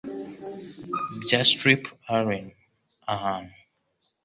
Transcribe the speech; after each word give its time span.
bya 1.21 1.39
strip 1.49 1.83
aline 2.15 2.51
ahantu 3.15 3.53